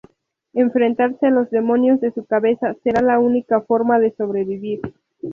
Enfrentarse 0.55 1.27
a 1.27 1.29
los 1.29 1.51
demonios 1.51 2.01
de 2.01 2.11
su 2.11 2.25
cabeza 2.25 2.73
será 2.83 3.03
la 3.03 3.19
única 3.19 3.61
forma 3.61 3.99
de 3.99 4.09
sobrevivir. 4.13 4.81